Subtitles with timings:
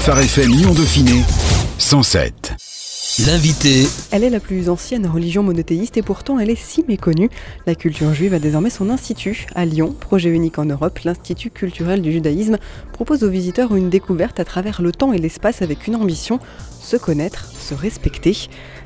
[0.00, 1.22] Phare FM Lyon Dauphiné
[1.76, 2.54] 107.
[3.26, 7.28] L'invité Elle est la plus ancienne religion monothéiste et pourtant elle est si méconnue.
[7.66, 11.00] La culture juive a désormais son institut à Lyon, projet unique en Europe.
[11.04, 12.56] L'Institut culturel du judaïsme
[12.94, 16.40] propose aux visiteurs une découverte à travers le temps et l'espace avec une ambition
[16.80, 18.34] se connaître, se respecter.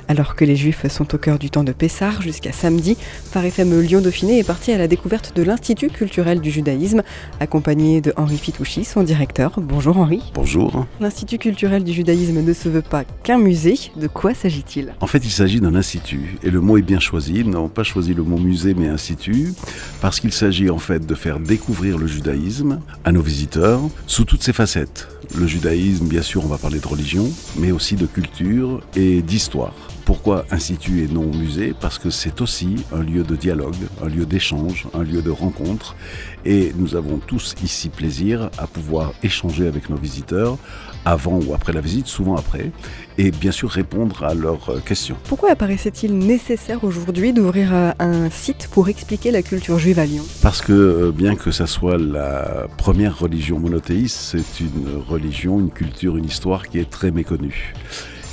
[0.06, 2.96] Alors que les Juifs sont au cœur du temps de Pessar jusqu'à samedi,
[3.30, 7.02] Phare FM Lyon Dauphiné est parti à la découverte de l'Institut culturel du judaïsme,
[7.40, 9.52] accompagné de Henri Fitouchi, son directeur.
[9.58, 10.22] Bonjour Henri.
[10.34, 10.86] Bonjour.
[11.00, 13.78] L'Institut culturel du judaïsme ne se veut pas qu'un musée.
[13.96, 14.94] De quoi s'agit-il?
[15.00, 17.36] En fait, il s'agit d'un institut, et le mot est bien choisi.
[17.36, 19.54] Ils n'ont pas choisi le mot musée, mais institut,
[20.02, 24.42] parce qu'il s'agit en fait de faire découvrir le judaïsme à nos visiteurs sous toutes
[24.42, 25.08] ses facettes.
[25.34, 29.74] Le judaïsme, bien sûr, on va parler de religion, mais aussi de culture et d'histoire.
[30.04, 34.26] Pourquoi institut et non musée Parce que c'est aussi un lieu de dialogue, un lieu
[34.26, 35.96] d'échange, un lieu de rencontre.
[36.44, 40.58] Et nous avons tous ici plaisir à pouvoir échanger avec nos visiteurs
[41.06, 42.70] avant ou après la visite, souvent après,
[43.16, 45.16] et bien sûr répondre à leurs questions.
[45.24, 50.24] Pourquoi apparaissait-il nécessaire aujourd'hui d'ouvrir un site pour expliquer la culture juive à Lyon?
[50.42, 56.16] Parce que bien que ça soit la première religion monothéiste, c'est une religion, une culture,
[56.16, 57.74] une histoire qui est très méconnue.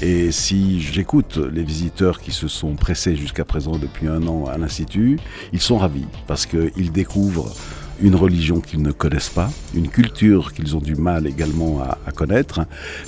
[0.02, 4.58] Et si j'écoute les visiteurs qui se sont pressés jusqu'à présent depuis un an à
[4.58, 5.20] l'Institut,
[5.54, 7.54] ils sont ravis parce qu'ils découvrent
[8.02, 12.62] une religion qu'ils ne connaissent pas, une culture qu'ils ont du mal également à, connaître,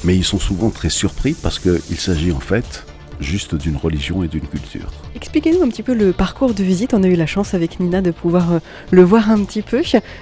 [0.03, 2.85] mais ils sont souvent très surpris parce qu'il s'agit en fait
[3.19, 4.91] juste d'une religion et d'une culture.
[5.15, 6.93] Expliquez-nous un petit peu le parcours de visite.
[6.93, 8.59] On a eu la chance avec Nina de pouvoir euh,
[8.91, 9.81] le voir un petit peu.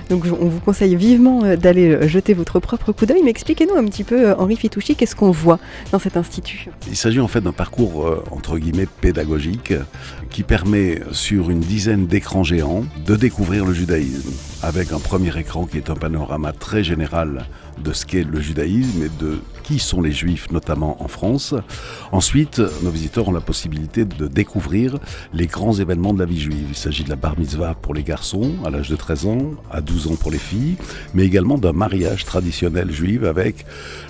[0.10, 3.22] Donc on vous conseille vivement euh, d'aller euh, jeter votre propre coup d'œil.
[3.24, 5.60] Mais expliquez-nous un petit peu, Henri Fitouchi, qu'est-ce qu'on voit
[5.92, 6.68] dans cet institut?
[6.88, 9.74] Il s'agit en fait d'un parcours entre guillemets pédagogique
[10.30, 14.32] qui permet sur une dizaine d'écrans géants de découvrir le judaïsme
[14.64, 17.46] avec un premier écran qui est un panorama très général
[17.84, 19.40] de ce qu'est le judaïsme et de
[19.72, 21.56] qui sont les juifs, notamment en France.
[22.12, 24.98] Ensuite, nos visiteurs ont la possibilité de découvrir
[25.34, 26.66] les grands événements de la vie juive.
[26.70, 29.80] Il s'agit de la bar mitzvah pour les garçons à l'âge de 13 ans, à
[29.80, 30.76] 12 ans pour les filles,
[31.14, 33.66] mais également d'un mariage traditionnel juif avec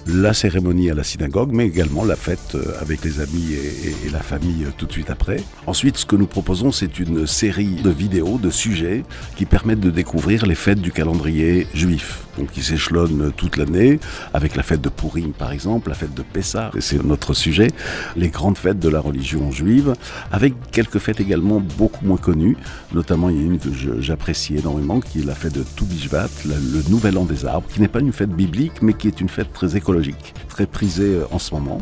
[0.08, 4.22] la cérémonie à la synagogue, mais également la fête avec les amis et, et la
[4.22, 5.44] famille tout de suite après.
[5.68, 9.04] Ensuite, ce que nous proposons, c'est une série de vidéos, de sujets
[9.36, 14.00] qui permettent de découvrir les fêtes du calendrier juif, donc qui s'échelonnent toute l'année,
[14.34, 17.68] avec la fête de Purim par exemple, la fête de Pessah, c'est notre sujet,
[18.16, 19.94] les grandes fêtes de la religion juive,
[20.32, 22.58] avec quelques fêtes également beaucoup moins connues,
[22.94, 26.90] notamment il y a une que j'apprécie énormément, qui est la fête de Toubishvat, le
[26.90, 29.54] Nouvel An des Arbres, qui n'est pas une fête biblique, mais qui est une fête
[29.54, 31.80] très écologique, très prisée en ce moment.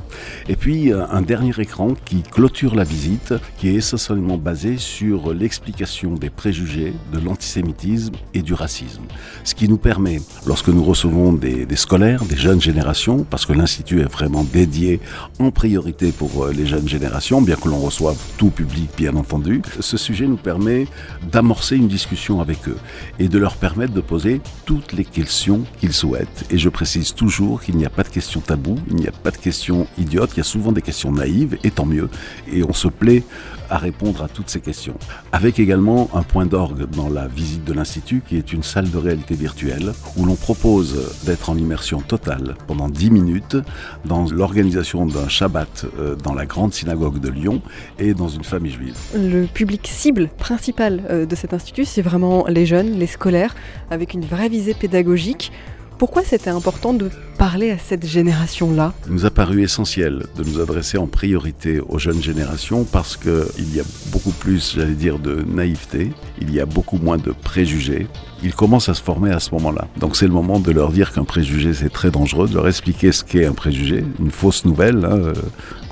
[0.48, 6.16] Et puis un dernier écran qui clôture la visite, qui est essentiellement basé sur l'explication
[6.16, 9.04] des préjugés, de l'antisémitisme et du racisme.
[9.44, 14.02] Ce qui nous permet, lorsque nous recevons des, scolaires, des jeunes générations, parce que l'Institut
[14.02, 15.00] est vraiment dédié
[15.40, 19.98] en priorité pour les jeunes générations, bien que l'on reçoive tout public, bien entendu, ce
[19.98, 20.88] sujet nous permet
[21.32, 22.78] d'amorcer une discussion avec eux
[23.20, 26.46] et de leur permettre de poser toutes les questions qu'ils souhaitent.
[26.50, 29.32] Et je précise toujours qu'il n'y a pas de questions taboues, il n'y a pas
[29.32, 32.10] de questions idiotes, il y a souvent des questions naïves, et tant mieux.
[32.52, 33.24] Et on se plaît
[33.70, 34.96] à répondre à toutes ces questions.
[35.32, 38.98] Avec également un point d'orgue dans la visite de l'Institut qui est une salle de
[38.98, 43.58] réalité virtuelle où l'on propose d'être en immersion totale pendant 10 minutes
[44.06, 45.86] dans l'organisation d'un Shabbat
[46.24, 47.62] dans la grande synagogue de Lyon
[47.98, 48.96] et dans une famille juive.
[49.16, 53.56] Le public cible principal de cet institut, c'est vraiment les jeunes, les scolaires,
[53.92, 55.52] avec une vraie visée pédagogique.
[55.98, 60.60] Pourquoi c'était important de parler à cette génération-là Il nous a paru essentiel de nous
[60.60, 65.42] adresser en priorité aux jeunes générations parce qu'il y a beaucoup plus, j'allais dire, de
[65.48, 66.12] naïveté,
[66.42, 68.08] il y a beaucoup moins de préjugés.
[68.44, 69.88] Ils commencent à se former à ce moment-là.
[69.98, 73.14] Donc c'est le moment de leur dire qu'un préjugé c'est très dangereux, de leur expliquer
[73.14, 75.32] ce qu'est un préjugé, une fausse nouvelle hein,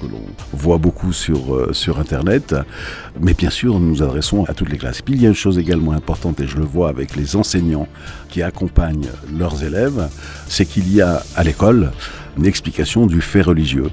[0.02, 0.22] que l'on
[0.54, 2.56] voit beaucoup sur, euh, sur Internet.
[3.22, 5.02] Mais bien sûr, nous nous adressons à toutes les classes.
[5.02, 7.88] Puis il y a une chose également importante, et je le vois avec les enseignants
[8.30, 10.10] qui accompagnent leurs élèves,
[10.48, 11.92] c'est qu'il y a à l'école
[12.38, 13.90] une explication du fait religieux.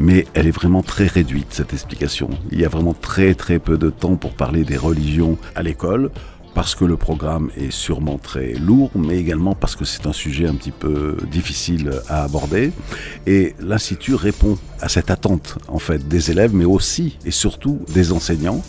[0.00, 2.30] Mais elle est vraiment très réduite, cette explication.
[2.52, 6.10] Il y a vraiment très très peu de temps pour parler des religions à l'école
[6.54, 10.46] parce que le programme est sûrement très lourd, mais également parce que c'est un sujet
[10.46, 12.72] un petit peu difficile à aborder.
[13.26, 18.10] Et l'Institut répond à cette attente, en fait, des élèves, mais aussi et surtout des
[18.10, 18.62] enseignants.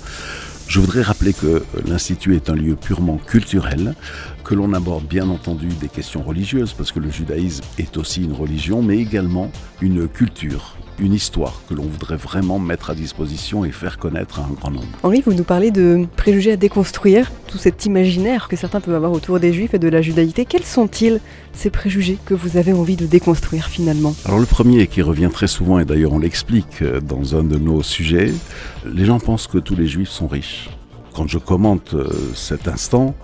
[0.68, 3.96] Je voudrais rappeler que l'Institut est un lieu purement culturel,
[4.44, 8.34] que l'on aborde bien entendu des questions religieuses, parce que le judaïsme est aussi une
[8.34, 9.50] religion, mais également
[9.82, 14.44] une culture une histoire que l'on voudrait vraiment mettre à disposition et faire connaître à
[14.44, 14.88] un grand nombre.
[15.04, 19.12] Henri, vous nous parlez de préjugés à déconstruire, tout cet imaginaire que certains peuvent avoir
[19.12, 20.46] autour des juifs et de la judaïté.
[20.46, 21.20] Quels sont-ils,
[21.54, 24.16] ces préjugés que vous avez envie de déconstruire finalement?
[24.26, 27.58] Alors le premier qui revient très souvent, et d'ailleurs on l'explique euh, dans un de
[27.58, 28.34] nos sujets,
[28.86, 30.70] les gens pensent que tous les juifs sont riches.
[31.14, 33.16] Quand je commente euh, cet instant,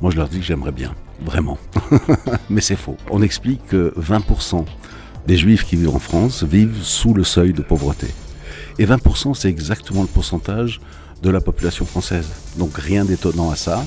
[0.00, 1.58] moi je leur dis que j'aimerais bien, vraiment.
[2.50, 2.96] Mais c'est faux.
[3.10, 4.64] On explique que 20%
[5.28, 8.08] des juifs qui vivent en France vivent sous le seuil de pauvreté.
[8.78, 10.80] Et 20%, c'est exactement le pourcentage
[11.22, 12.28] de la population française.
[12.56, 13.84] Donc rien d'étonnant à ça.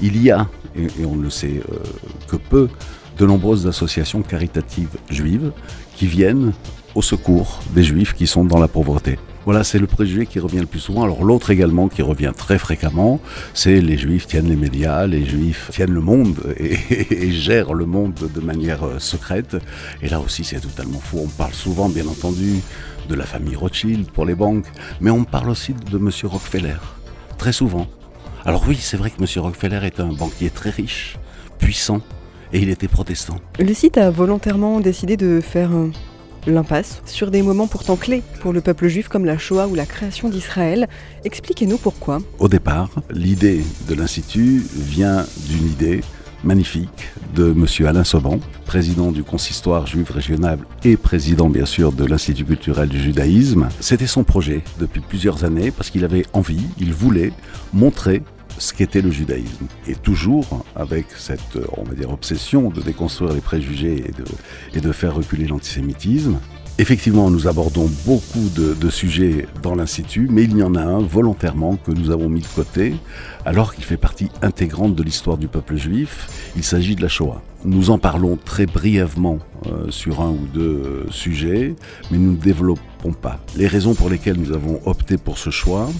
[0.00, 0.46] Il y a,
[0.76, 1.76] et, on ne le sait euh,
[2.28, 2.68] que peu,
[3.18, 5.50] de nombreuses associations caritatives juives
[5.96, 6.52] qui viennent
[6.94, 9.18] au secours des juifs qui sont dans la pauvreté.
[9.44, 11.02] Voilà, c'est le préjugé qui revient le plus souvent.
[11.02, 13.20] Alors l'autre également qui revient très fréquemment,
[13.52, 18.30] c'est les juifs tiennent les médias, les juifs tiennent le monde et, gèrent le monde
[18.34, 19.56] de manière euh, secrète.
[20.00, 21.20] Et là aussi c'est totalement faux.
[21.24, 22.60] On parle souvent bien entendu
[23.08, 24.66] de la famille Rothschild pour les banques,
[25.00, 26.10] mais on parle aussi de M.
[26.24, 26.76] Rockefeller,
[27.36, 27.86] très souvent.
[28.46, 29.42] Alors oui, c'est vrai que M.
[29.42, 31.18] Rockefeller est un banquier très riche,
[31.58, 32.00] puissant,
[32.52, 33.36] et il était protestant.
[33.58, 35.70] Le site a volontairement décidé de faire
[36.46, 39.86] l'impasse sur des moments pourtant clés pour le peuple juif comme la Shoah ou la
[39.86, 40.88] création d'Israël.
[41.24, 42.18] Expliquez-nous pourquoi.
[42.38, 46.00] Au départ, l'idée de l'Institut vient d'une idée
[46.44, 47.86] magnifique de M.
[47.86, 53.00] Alain Sauban, président du consistoire juif régional et président bien sûr de l'Institut culturel du
[53.00, 53.68] judaïsme.
[53.80, 57.32] C'était son projet depuis plusieurs années parce qu'il avait envie, il voulait
[57.72, 58.22] montrer
[58.58, 59.66] ce qu'était le judaïsme.
[59.86, 64.24] Et toujours avec cette, on va dire, obsession de déconstruire les préjugés et de,
[64.74, 66.38] et de faire reculer l'antisémitisme.
[66.76, 70.98] Effectivement, nous abordons beaucoup de, de sujets dans l'Institut, mais il y en a un
[70.98, 72.96] volontairement que nous avons mis de côté,
[73.44, 76.28] alors qu'il fait partie intégrante de l'histoire du peuple juif.
[76.56, 77.42] Il s'agit de la Shoah.
[77.64, 81.74] Nous en parlons très brièvement euh, sur un ou deux euh, sujets,
[82.10, 83.38] mais nous ne développons pas.
[83.56, 85.90] Les raisons pour lesquelles nous avons opté pour ce choix,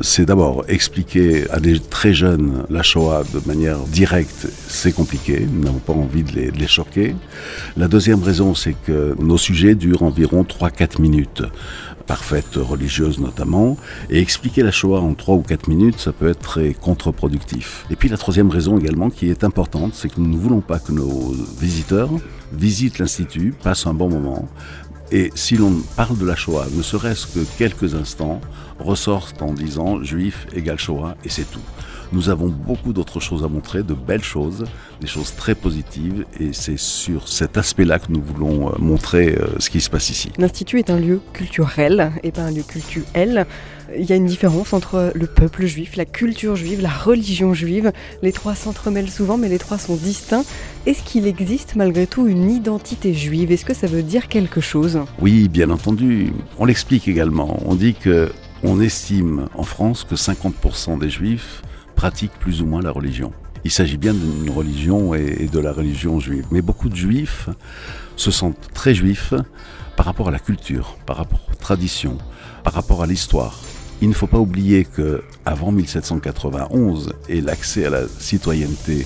[0.00, 5.64] c'est d'abord expliquer à des très jeunes la Shoah de manière directe, c'est compliqué, nous
[5.64, 7.14] n'avons pas envie de les, de les, choquer.
[7.76, 11.42] La deuxième raison, c'est que nos sujets durent environ 3-4 minutes
[12.08, 13.76] par fête religieuse notamment,
[14.10, 17.86] et expliquer la Shoah en 3 ou 4 minutes, ça peut être très contre-productif.
[17.90, 20.80] Et puis la troisième raison également qui est importante, c'est que nous ne voulons pas
[20.80, 22.10] que nos visiteurs
[22.52, 24.48] visitent l'Institut, passent un bon moment,
[25.10, 28.40] et si l'on parle de la Shoah, ne serait-ce que quelques instants,
[28.78, 31.60] ressortent en disant juif égale Shoah, et c'est tout.
[32.12, 34.64] Nous avons beaucoup d'autres choses à montrer, de belles choses,
[35.00, 39.46] des choses très positives, et c'est sur cet aspect-là que nous voulons euh, montrer euh,
[39.58, 40.30] ce qui se passe ici.
[40.38, 43.46] L'Institut est un lieu culturel et pas un lieu cultuel.
[43.96, 47.92] Il y a une différence entre le peuple juif, la culture juive, la religion juive.
[48.22, 50.44] Les trois s'entremêlent souvent, mais les trois sont distincts.
[50.86, 53.50] Est-ce qu'il existe malgré tout une identité juive?
[53.50, 55.00] Est-ce que ça veut dire quelque chose?
[55.20, 56.32] Oui, bien entendu.
[56.58, 57.58] On l'explique également.
[57.64, 58.30] On dit que
[58.62, 61.62] on estime en France que 50% des juifs
[61.98, 63.32] pratiquent plus ou moins la religion.
[63.64, 66.46] Il s'agit bien d'une religion et de la religion juive.
[66.52, 67.48] Mais beaucoup de juifs
[68.14, 69.34] se sentent très juifs
[69.96, 72.16] par rapport à la culture, par rapport aux traditions,
[72.62, 73.58] par rapport à l'histoire.
[74.00, 79.04] Il ne faut pas oublier que avant 1791 et l'accès à la citoyenneté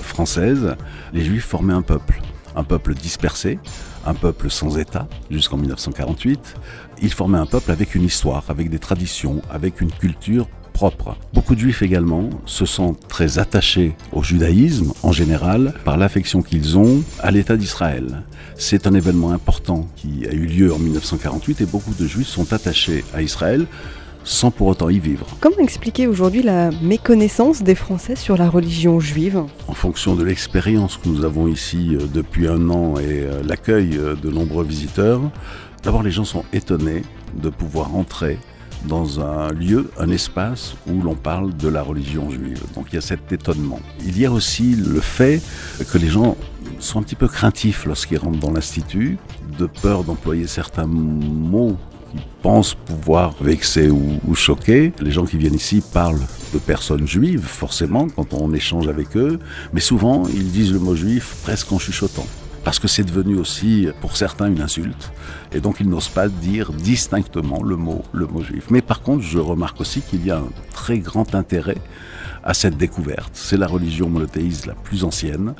[0.00, 0.74] française,
[1.12, 2.20] les juifs formaient un peuple,
[2.56, 3.60] un peuple dispersé,
[4.04, 6.56] un peuple sans État jusqu'en 1948.
[7.02, 11.16] Ils formaient un peuple avec une histoire, avec des traditions, avec une culture propre.
[11.32, 16.78] Beaucoup de juifs également se sentent très attachés au judaïsme en général par l'affection qu'ils
[16.78, 18.22] ont à l'État d'Israël.
[18.56, 22.52] C'est un événement important qui a eu lieu en 1948 et beaucoup de juifs sont
[22.52, 23.66] attachés à Israël
[24.24, 25.26] sans pour autant y vivre.
[25.40, 29.42] Comment expliquer aujourd'hui la méconnaissance des Français sur la religion juive?
[29.68, 33.96] En fonction de l'expérience que nous avons ici euh, depuis un an et euh, l'accueil
[33.96, 35.20] euh, de nombreux visiteurs,
[35.82, 37.02] d'abord les gens sont étonnés
[37.34, 38.38] de pouvoir entrer
[38.86, 42.62] dans un lieu, un espace où l'on parle de la religion juive.
[42.74, 43.80] Donc il y a cet étonnement.
[44.04, 45.40] Il y a aussi le fait
[45.90, 46.36] que les gens
[46.78, 49.18] sont un petit peu craintifs lorsqu'ils rentrent dans l'institut,
[49.58, 51.76] de peur d'employer certains mots
[52.10, 54.92] qui pensent pouvoir vexer ou, ou, choquer.
[55.00, 56.20] Les gens qui viennent ici parlent
[56.52, 59.38] de personnes juives, forcément, quand on échange avec eux,
[59.72, 62.26] mais souvent ils disent le mot juif presque en chuchotant
[62.64, 65.12] parce que c'est devenu aussi pour certains une insulte
[65.52, 68.66] et donc ils n'osent pas dire distinctement le mot le mot juif.
[68.70, 71.78] Mais par contre, je remarque aussi qu'il y a un très grand intérêt
[72.44, 73.30] à cette découverte.
[73.34, 75.54] C'est la religion monothéiste la plus ancienne.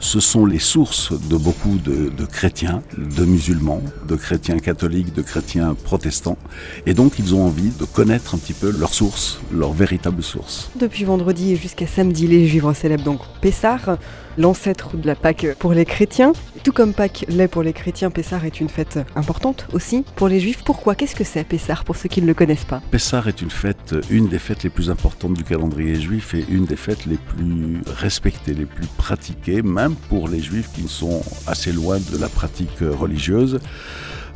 [0.00, 5.22] Ce sont les sources de beaucoup de, de, chrétiens, de musulmans, de chrétiens catholiques, de
[5.22, 6.38] chrétiens protestants.
[6.86, 10.70] Et donc ils ont envie de connaître un petit peu leurs sources, leurs véritables sources.
[10.78, 13.98] Depuis vendredi et jusqu'à samedi, les Juifs célèbrent donc Pessah,
[14.38, 16.32] l'ancêtre de la Pâque pour les chrétiens.
[16.62, 20.40] Tout comme Pâques l'est pour les chrétiens, Pessah est une fête importante aussi pour les
[20.40, 20.62] Juifs.
[20.64, 20.94] Pourquoi?
[20.94, 22.82] Qu'est-ce que c'est Pessah pour ceux qui ne le connaissent pas?
[22.90, 26.64] Pessah est une fête, une des fêtes les plus importantes du calendrier juif et une
[26.64, 31.72] des fêtes les plus respectées, les plus pratiquées, même pour les Juifs qui sont assez
[31.72, 33.58] loin de la pratique religieuse.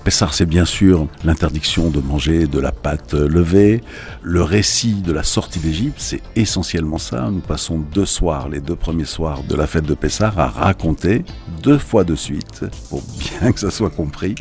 [0.04, 3.82] Pessar, c'est bien sûr l'interdiction de manger de la pâte levée.
[4.23, 7.28] Le récit de la sortie d'Égypte, c'est essentiellement ça.
[7.30, 11.23] Nous passons deux soirs, les deux premiers soirs de la fête de Pessar, à raconter
[11.62, 14.37] deux fois de suite, pour bien que ça soit compris,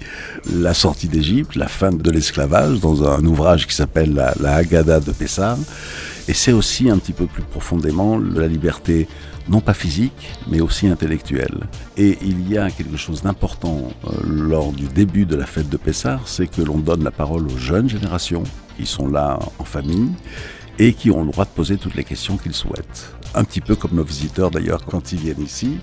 [0.50, 5.02] la sortie d'Égypte, la fin de l'esclavage, dans un ouvrage qui s'appelle la, la Haggadah
[5.02, 5.58] de Pessar.
[6.30, 9.08] Et c'est aussi un petit peu plus profondément la liberté
[9.48, 11.62] non pas physique, mais aussi intellectuelle.
[11.98, 15.78] Et il y a quelque chose d'important euh, lors du début de la fête de
[15.78, 18.44] Pessah, c'est que l'on donne la parole aux jeunes générations
[18.78, 20.12] qui sont là en famille
[20.78, 23.12] et qui ont le droit de poser toutes les questions qu'ils souhaitent.
[23.34, 25.80] Un petit peu comme nos visiteurs d'ailleurs quand ils viennent ici.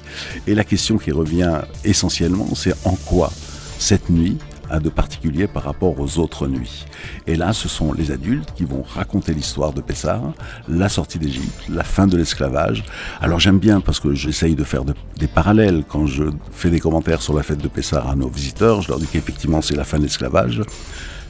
[0.46, 3.32] Et la question qui revient essentiellement, c'est en quoi
[3.80, 4.38] cette nuit
[4.70, 6.84] à de particulier par rapport aux autres nuits.
[7.26, 10.20] Et là, ce sont les adultes qui vont raconter l'histoire de Pessah,
[10.68, 12.84] la sortie d'Égypte, la fin de l'esclavage.
[13.20, 17.22] Alors j'aime bien parce que j'essaye de faire des parallèles quand je fais des commentaires
[17.22, 18.82] sur la fête de Pessah à nos visiteurs.
[18.82, 20.62] Je leur dis qu'effectivement c'est la fin de l'esclavage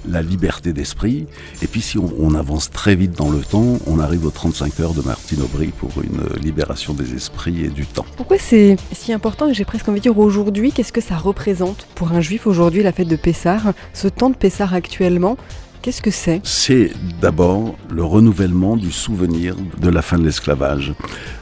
[0.09, 1.27] la liberté d'esprit.
[1.63, 4.95] Et puis si on, avance très vite dans le temps, on arrive aux 35 heures
[4.95, 8.05] de Martine Aubry pour une libération des esprits et du temps.
[8.17, 12.13] Pourquoi c'est si important j'ai presque envie de dire aujourd'hui, qu'est-ce que ça représente pour
[12.13, 15.37] un juif aujourd'hui la fête de Pessah, ce temps de Pessah actuellement?
[15.83, 16.41] Qu'est-ce que c'est?
[16.45, 20.95] C'est d'abord le renouvellement du souvenir de la fin de l'esclavage.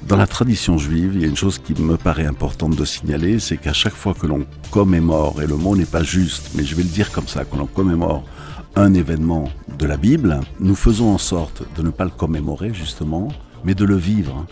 [0.06, 3.38] Dans la tradition juive, il y a une chose qui me paraît importante de signaler,
[3.38, 6.74] c'est qu'à chaque fois que l'on commémore, et le mot n'est pas juste, mais je
[6.74, 8.24] vais le dire comme ça, que l'on commémore
[8.76, 9.48] un événement
[9.78, 13.28] de la Bible, nous faisons en sorte de ne pas le commémorer justement,
[13.64, 14.46] mais de le vivre.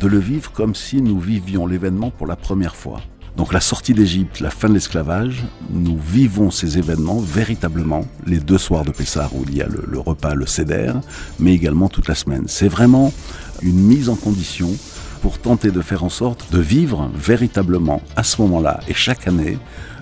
[0.00, 3.00] De le vivre comme si nous vivions l'événement pour la première fois.
[3.36, 8.58] Donc la sortie d'Égypte, la fin de l'esclavage, nous vivons ces événements véritablement les deux
[8.58, 10.92] soirs de Pessah où il y a le, repas, le Seder,
[11.38, 12.44] mais également toute la semaine.
[12.46, 13.12] C'est vraiment
[13.62, 14.68] une mise en condition
[15.22, 19.56] pour tenter de faire en sorte de vivre véritablement à ce moment-là et chaque année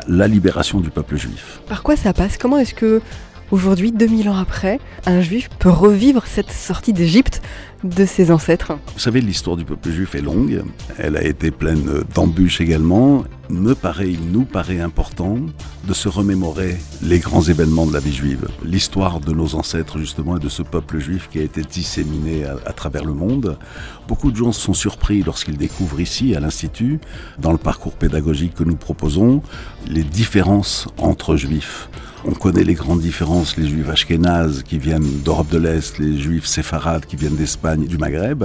[0.09, 1.61] la libération du peuple juif.
[1.69, 2.37] Par quoi ça passe?
[2.37, 3.01] Comment est-ce que
[3.51, 7.43] Aujourd'hui, 2000 ans après, un juif peut revivre cette sortie d'Égypte
[7.83, 8.75] de ses ancêtres.
[8.95, 10.63] Vous savez, l'histoire du peuple juif est longue,
[10.99, 13.25] elle a été pleine d'embûches également.
[13.49, 15.39] Me paraît, il nous paraît important
[15.83, 20.37] de se remémorer les grands événements de la vie juive, l'histoire de nos ancêtres justement
[20.37, 23.59] et de ce peuple juif qui a été disséminé à, à travers le monde.
[24.07, 27.01] Beaucoup de gens sont surpris lorsqu'ils découvrent ici, à l'Institut,
[27.41, 29.43] dans le parcours pédagogique que nous proposons,
[29.89, 31.89] les différences entre juifs.
[32.27, 36.45] On connaît les grandes différences, les juifs ashkénazes qui viennent d'Europe de l'Est, les juifs
[36.45, 38.45] séfarades qui viennent d'Espagne du Maghreb.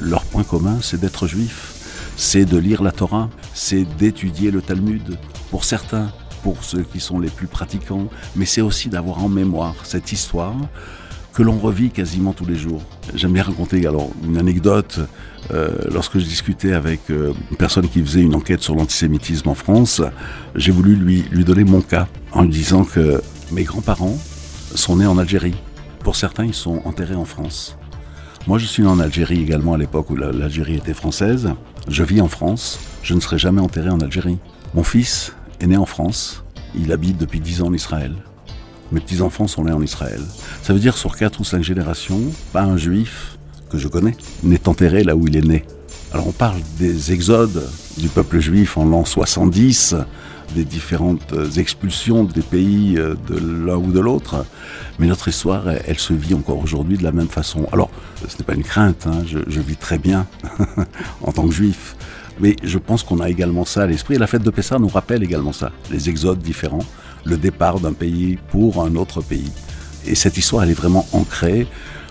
[0.00, 1.74] Leur point commun, c'est d'être juif,
[2.16, 5.16] c'est de lire la Torah, c'est d'étudier le Talmud.
[5.52, 6.10] Pour certains,
[6.42, 10.56] pour ceux qui sont les plus pratiquants, mais c'est aussi d'avoir en mémoire cette histoire
[11.34, 12.82] que l'on revit quasiment tous les jours.
[13.14, 15.00] J'aime bien raconter alors une anecdote.
[15.52, 19.54] Euh, lorsque je discutais avec euh, une personne qui faisait une enquête sur l'antisémitisme en
[19.54, 20.00] France,
[20.54, 24.16] j'ai voulu lui, lui donner mon cas en lui disant que mes grands-parents
[24.74, 25.54] sont nés en Algérie.
[26.04, 27.76] Pour certains, ils sont enterrés en France.
[28.46, 31.50] Moi, je suis né en Algérie également à l'époque où l'Algérie était française.
[31.88, 32.78] Je vis en France.
[33.02, 34.38] Je ne serai jamais enterré en Algérie.
[34.72, 36.44] Mon fils est né en France.
[36.74, 38.14] Il habite depuis dix ans en Israël.
[38.92, 40.20] Mes petits-enfants sont nés en Israël.
[40.62, 42.20] Ça veut dire sur quatre ou cinq générations,
[42.52, 43.38] pas un juif
[43.70, 45.64] que je connais n'est enterré là où il est né.
[46.12, 49.96] Alors on parle des exodes du peuple juif en l'an 70,
[50.54, 54.44] des différentes expulsions des pays euh, de l'un ou de l'autre,
[54.98, 57.66] mais notre histoire, elle, se vit encore aujourd'hui de la même façon.
[57.72, 57.90] Alors,
[58.28, 60.26] ce n'est pas une crainte, hein, je, je vis très bien
[61.22, 61.96] en tant que juif,
[62.40, 64.88] mais je pense qu'on a également ça à l'esprit, et la fête de Pessah nous
[64.88, 66.84] rappelle également ça, les exodes différents,
[67.24, 69.52] le départ d'un pays pour un autre pays.
[70.06, 71.66] Et cette histoire, elle est vraiment ancrée,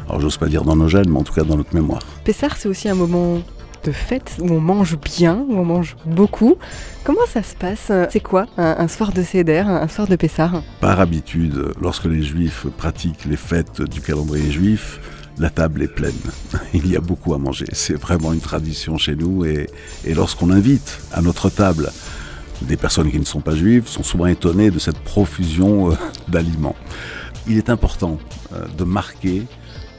[0.07, 2.01] alors j'ose pas dire dans nos gènes, mais en tout cas dans notre mémoire.
[2.23, 3.39] Pessah, c'est aussi un moment
[3.83, 6.55] de fête où on mange bien, où on mange beaucoup.
[7.03, 7.91] Comment ça se passe?
[8.09, 12.65] C'est quoi un, soir de Seder, un soir de Pessah Par habitude, lorsque les Juifs
[12.77, 14.99] pratiquent les fêtes du calendrier juif,
[15.37, 16.13] la table est pleine.
[16.73, 17.65] Il y a beaucoup à manger.
[17.73, 19.69] C'est vraiment une tradition chez nous et,
[20.05, 21.91] et lorsqu'on invite à notre table
[22.61, 25.95] des personnes qui ne sont pas juives, sont souvent étonnées de cette profusion euh,
[26.27, 26.75] d'aliments
[27.47, 28.19] il est important
[28.53, 29.43] euh, de marquer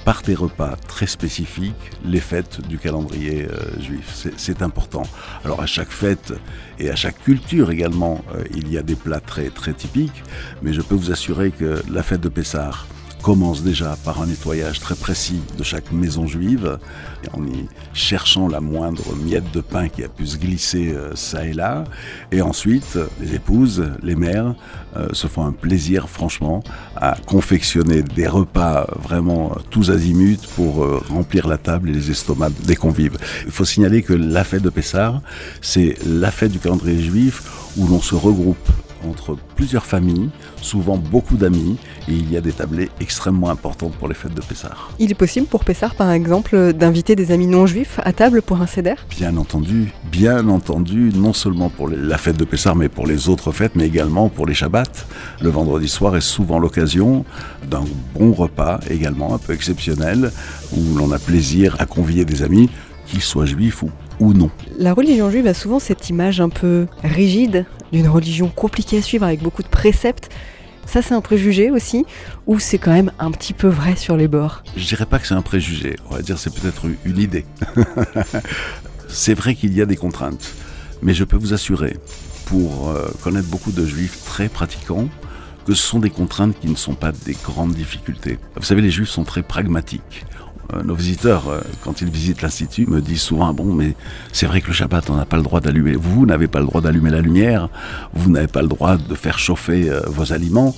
[0.05, 4.27] par des repas très spécifiques les fêtes du calendrier euh, juif.
[4.37, 5.03] C'est important.
[5.45, 6.35] Alors à chaque fête
[6.79, 8.23] et à chaque culture également,
[8.55, 10.23] il y a des plats très très typiques,
[10.63, 12.73] mais je peux vous assurer que la fête de Pessah
[13.25, 16.79] commence déjà par un nettoyage très précis de chaque maison juive,
[17.33, 21.47] en y cherchant la moindre miette de pain qui a pu se glisser euh, ça
[21.47, 21.85] et là.
[22.33, 24.55] Et ensuite, les épouses, les mères,
[24.99, 26.63] euh, se font un plaisir, franchement,
[26.97, 32.61] à confectionner des repas vraiment euh, tous azimuts pour remplir la table et les estomacs
[32.67, 33.17] des convives.
[33.47, 35.23] Il faut signaler que la fête de Pessah,
[35.63, 37.43] c'est la fête du calendrier juif
[37.79, 38.69] où l'on se regroupe
[39.09, 40.31] entre plusieurs familles,
[40.61, 41.77] souvent beaucoup d'amis,
[42.09, 44.91] et il y a des tablées extrêmement importantes pour les fêtes de Pessar.
[44.99, 48.61] Il est possible pour Pessar, par exemple, d'inviter des amis non juifs à table pour
[48.61, 53.07] un céder Bien entendu, bien entendu, non seulement pour la fête de Pessar, mais pour
[53.07, 55.07] les autres fêtes, mais également pour les Shabbats.
[55.41, 57.25] Le vendredi soir est souvent l'occasion
[57.71, 57.85] d'un
[58.15, 60.31] bon repas, également un peu exceptionnel,
[60.77, 62.71] où l'on a plaisir à convier des amis,
[63.07, 64.51] qu'ils soient juifs ou ou non.
[64.79, 69.25] La religion juive a souvent cette image un peu rigide d'une religion compliquée à suivre
[69.25, 70.31] avec beaucoup de préceptes.
[70.87, 72.05] Ça, c'est un préjugé aussi,
[72.47, 74.63] ou c'est quand même un petit peu vrai sur les bords?
[74.77, 77.47] Je dirais pas que c'est un préjugé, on va dire c'est peut-être une idée.
[79.09, 80.53] c'est vrai qu'il y a des contraintes,
[81.03, 81.97] mais je peux vous assurer,
[82.45, 85.09] pour euh, connaître beaucoup de juifs très pratiquants,
[85.65, 88.39] que ce sont des contraintes qui ne sont pas des grandes difficultés.
[88.57, 90.27] Vous savez, les juifs sont très pragmatiques.
[90.73, 93.95] Euh, nos visiteurs, euh, quand ils visitent l'Institut, me disent souvent, bon, mais
[94.33, 96.67] c'est vrai que le Shabbat, on n'a pas le droit d'allumer, vous n'avez pas le
[96.67, 97.69] droit d'allumer la lumière,
[98.15, 100.75] vous n'avez pas le droit de faire chauffer euh, vos aliments,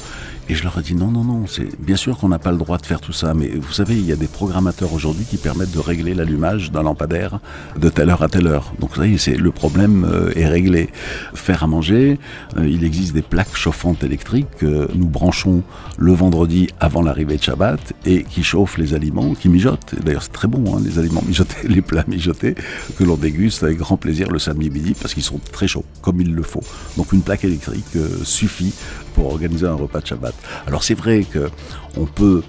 [0.48, 2.58] et je leur ai dit non, non, non, c'est bien sûr qu'on n'a pas le
[2.58, 5.38] droit de faire tout ça, mais vous savez, il y a des programmateurs aujourd'hui qui
[5.38, 7.40] permettent de régler l'allumage d'un lampadaire
[7.76, 8.72] de telle heure à telle heure.
[8.78, 10.88] Donc vous voyez, c'est le problème euh, est réglé.
[11.34, 12.20] Faire à manger,
[12.56, 15.62] euh, il existe des plaques chauffantes électriques que nous branchons
[15.98, 19.96] le vendredi avant l'arrivée de Shabbat et qui chauffent les aliments, qui mijotent.
[20.04, 22.54] D'ailleurs, c'est très bon, hein, les aliments mijotés, les plats mijotés,
[22.96, 26.20] que l'on déguste avec grand plaisir le samedi midi parce qu'ils sont très chauds, comme
[26.20, 26.62] il le faut.
[26.96, 28.74] Donc une plaque électrique euh, suffit
[29.16, 30.34] pour organiser un repas de Shabbat.
[30.68, 31.50] Alors c'est vrai que
[31.98, 32.42] on peut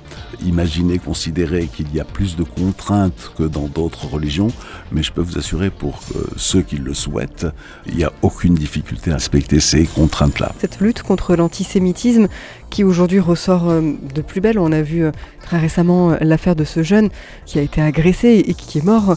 [0.45, 4.49] imaginer, considérer qu'il y a plus de contraintes que dans d'autres religions,
[4.91, 6.01] mais je peux vous assurer pour
[6.35, 7.47] ceux qui le souhaitent,
[7.87, 10.51] il n'y a aucune difficulté à respecter ces contraintes-là.
[10.59, 12.27] Cette lutte contre l'antisémitisme
[12.69, 13.81] qui aujourd'hui ressort euh,
[14.13, 17.09] de plus belle, on a vu euh, très récemment euh, l'affaire de ce jeune
[17.45, 19.15] qui a été agressé et qui est mort.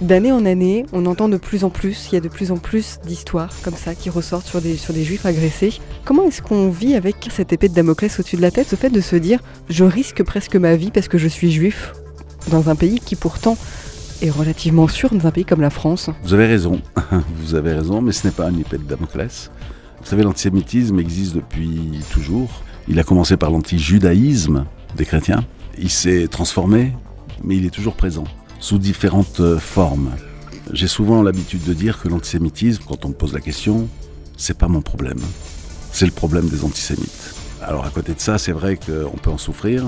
[0.00, 2.56] D'année en année, on entend de plus en plus, il y a de plus en
[2.56, 5.74] plus d'histoires comme ça qui ressortent sur des, juifs agressés.
[6.04, 8.90] Comment est-ce qu'on vit avec cette épée de Damoclès au-dessus de la tête, ce fait
[8.90, 11.94] de se dire je risque presque ma vie parce que je suis juif
[12.48, 13.58] dans un pays qui pourtant
[14.22, 16.10] est relativement sûr, dans un pays comme la France?
[16.22, 16.80] Vous avez raison,
[17.34, 19.50] vous avez raison, mais ce n'est pas une épée de Damoclès.
[20.00, 22.62] Vous savez, l'antisémitisme existe depuis toujours.
[22.86, 24.64] Il a commencé par l'anti-judaïsme
[24.96, 25.44] des chrétiens.
[25.76, 26.92] Il s'est transformé,
[27.42, 28.24] mais il est toujours présent
[28.60, 30.10] sous différentes euh, formes.
[30.72, 33.88] J'ai souvent l'habitude de dire que l'antisémitisme, quand on me pose la question,
[34.36, 35.20] c'est pas mon problème.
[35.92, 37.34] C'est le problème des antisémites.
[37.62, 39.84] Alors à côté de ça, c'est vrai qu'on peut en souffrir,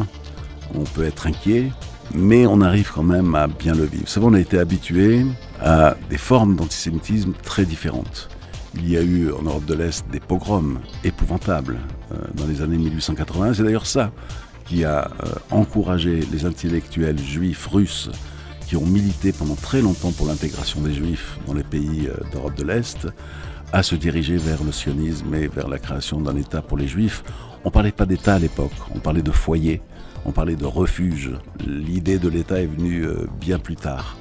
[0.75, 1.71] on peut être inquiet,
[2.15, 4.09] mais on arrive quand même à bien le vivre.
[4.09, 5.25] Savez, on a été habitué
[5.61, 8.29] à des formes d'antisémitisme très différentes.
[8.75, 11.79] Il y a eu en Europe de l'Est des pogroms épouvantables
[12.13, 13.55] euh, dans les années 1880.
[13.55, 14.13] C'est d'ailleurs ça
[14.65, 18.11] qui a euh, encouragé les intellectuels juifs russes
[18.71, 22.55] qui ont milité pendant très longtemps pour l'intégration des juifs dans les pays euh, d'Europe
[22.55, 23.09] de l'Est,
[23.73, 27.25] à se diriger vers le sionisme et vers la création d'un État pour les juifs.
[27.65, 29.83] On ne parlait pas d'État à l'époque, on parlait de foyer,
[30.25, 31.33] on parlait de refuge.
[31.67, 34.17] L'idée de l'État est venue euh, bien plus tard.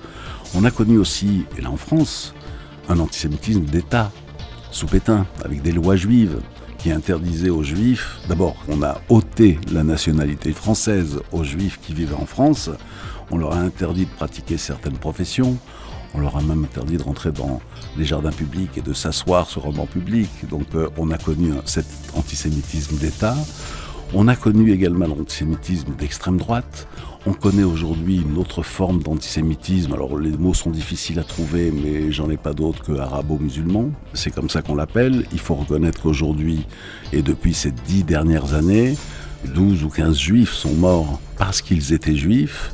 [0.56, 2.34] On a connu aussi, et là en France,
[2.90, 4.12] un antisémitisme d'État,
[4.72, 6.40] sous Pétain, avec des lois juives
[6.80, 12.16] qui interdisaient aux juifs, d'abord on a ôté la nationalité française aux juifs qui vivaient
[12.16, 12.70] en France,
[13.32, 15.58] on leur a interdit de pratiquer certaines professions.
[16.16, 17.62] On leur a même interdit de rentrer dans
[17.96, 20.30] les jardins publics et de s'asseoir sur un banc public.
[20.50, 23.36] Donc euh, on a connu cet antisémitisme d'État.
[24.12, 26.88] On a connu également l'antisémitisme d'extrême droite.
[27.28, 29.94] On connaît aujourd'hui une autre forme d'antisémitisme.
[29.94, 33.92] Alors les mots sont difficiles à trouver, mais j'en ai pas d'autres que arabo-musulman.
[34.16, 35.26] C'est comme ça qu'on l'appelle.
[35.32, 36.66] Il faut reconnaître qu'aujourd'hui,
[37.14, 38.96] et depuis ces dix dernières années,
[39.54, 42.74] 12 ou 15 juifs sont morts parce qu'ils étaient juifs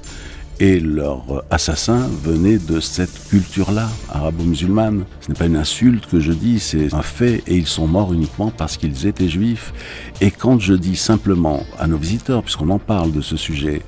[0.59, 5.05] et leurs assassins venaient de cette culture-là, arabo-musulmane.
[5.21, 8.13] Ce n'est pas une insulte que je dis, c'est un fait, et ils sont morts
[8.13, 9.73] uniquement parce qu'ils étaient juifs.
[10.21, 13.81] Et quand je dis simplement à nos visiteurs, puisqu'on en parle de ce sujet,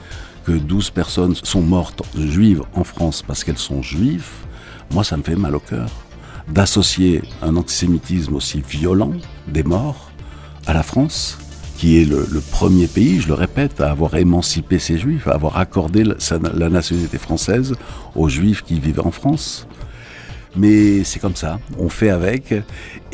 [0.45, 4.29] que 12 personnes sont mortes juives en France parce qu'elles sont juives,
[4.91, 5.89] moi ça me fait mal au cœur
[6.47, 9.11] d'associer un antisémitisme aussi violent,
[9.47, 10.11] des morts,
[10.65, 11.37] à la France,
[11.77, 15.57] qui est le, premier pays, je le répète, à avoir émancipé ses juifs, à avoir
[15.57, 17.75] accordé la nationalité française
[18.15, 19.67] aux juifs qui vivaient en France.
[20.55, 22.55] Mais c'est comme ça, on fait avec.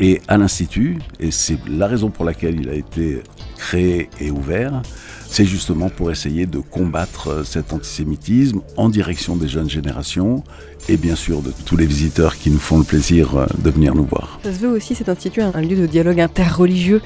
[0.00, 3.22] Et à l'Institut, et c'est la raison pour laquelle il a été
[3.58, 4.80] créé et ouvert,
[5.28, 10.42] c'est justement pour essayer de combattre cet antisémitisme en direction des jeunes générations
[10.88, 14.04] et bien sûr de tous les visiteurs qui nous font le plaisir de venir nous
[14.04, 14.38] voir.
[14.44, 17.02] Ça se veut aussi cet institut un lieu de dialogue interreligieux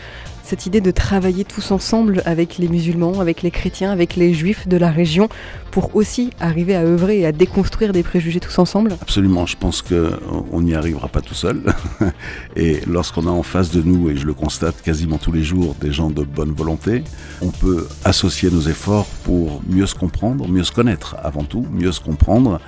[0.48, 4.66] cette idée de travailler tous ensemble avec les musulmans, avec les chrétiens, avec les juifs
[4.66, 5.28] de la région,
[5.70, 9.82] pour aussi arriver à œuvrer et à déconstruire des préjugés tous ensemble Absolument, je pense
[9.82, 11.62] qu'on n'y arrivera pas tout seul.
[12.56, 15.76] Et lorsqu'on a en face de nous, et je le constate quasiment tous les jours,
[15.80, 17.04] des gens de bonne volonté,
[17.42, 21.92] on peut associer nos efforts pour mieux se comprendre, mieux se connaître avant tout, mieux
[21.92, 22.58] se comprendre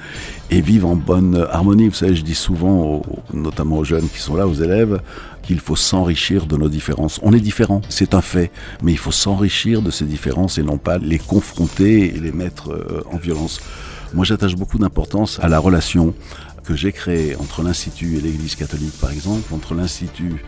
[0.51, 1.89] et vivre en bonne harmonie.
[1.89, 5.01] Vous savez, je dis souvent, notamment aux jeunes qui sont là, aux élèves,
[5.43, 7.21] qu'il faut s'enrichir de nos différences.
[7.23, 8.51] On est différents, c'est un fait,
[8.83, 12.73] mais il faut s'enrichir de ces différences et non pas les confronter et les mettre
[12.73, 13.61] euh, en violence.
[14.13, 16.15] Moi, j'attache beaucoup d'importance à la relation
[16.65, 20.43] que j'ai créée entre l'Institut et l'Église catholique, par exemple, entre l'Institut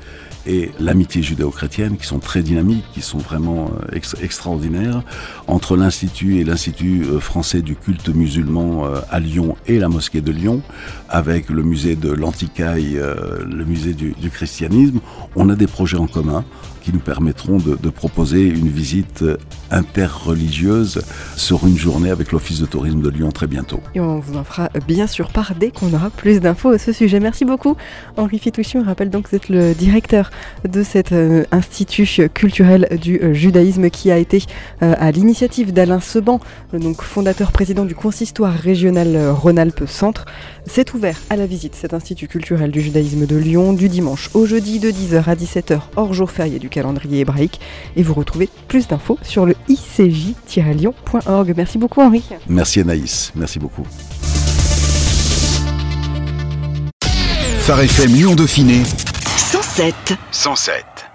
[0.46, 5.02] et l'amitié judéo-chrétienne, qui sont très dynamiques, qui sont vraiment euh, extraordinaires,
[5.46, 10.20] entre l'Institut et l'Institut euh, français du culte musulman euh, à Lyon et la mosquée
[10.20, 10.62] de Lyon,
[11.09, 15.00] avec le musée de l'Antiquaille, le musée du, du, christianisme,
[15.37, 16.44] on a des projets en commun
[16.83, 19.25] qui nous permettront de, proposer une visite
[19.71, 21.03] interreligieuse
[21.37, 23.81] sur une journée avec l'Office de tourisme de Lyon très bientôt.
[23.95, 26.92] Et on vous en fera bien sûr part dès qu'on aura plus d'infos à ce
[26.92, 27.21] sujet.
[27.21, 27.77] Merci beaucoup.
[28.16, 30.31] Henri Fitouchi, on rappelle donc que vous êtes le directeur
[30.68, 34.42] de cet euh, institut culturel du euh, judaïsme qui a été
[34.83, 36.40] euh, à l'initiative d'Alain Seban,
[36.73, 40.25] donc fondateur président du consistoire régional Rhône-Alpes Centre.
[40.66, 44.47] C'est ouvert à la visite cet institut culturel du judaïsme de Lyon du dimanche au
[44.47, 47.61] jeudi de 10h à 17h hors jour férié du calendrier hébraïque
[47.94, 51.54] et vous retrouvez plus d'infos sur le icj-lyon.org.
[51.56, 52.24] Merci beaucoup Henri.
[52.48, 53.87] Merci Anaïs, merci beaucoup.
[57.61, 58.82] Phare FM Lyon Dauphiné
[59.37, 59.94] 107.
[60.32, 61.12] 107.